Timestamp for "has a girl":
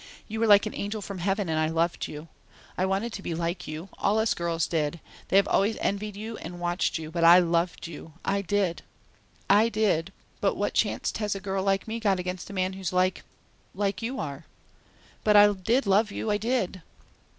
11.19-11.61